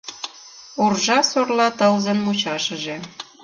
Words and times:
Уржа-сорла 0.83 1.67
тылзын 1.77 2.17
мучашыже. 2.25 2.95